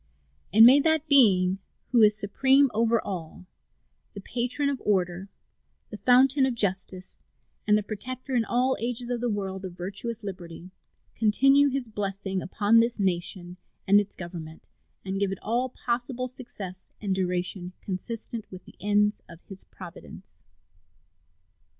[0.51, 1.59] And may that Being
[1.91, 3.45] who is supreme over all,
[4.15, 5.29] the Patron of Order,
[5.91, 7.19] the Fountain of Justice,
[7.67, 10.71] and the Protector in all ages of the world of virtuous liberty,
[11.13, 14.63] continue His blessing upon this nation and its Government
[15.05, 20.41] and give it all possible success and duration consistent with the ends of His providence.